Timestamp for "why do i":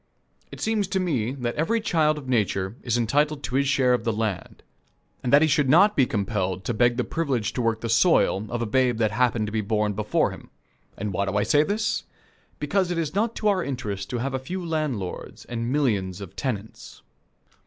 11.13-11.43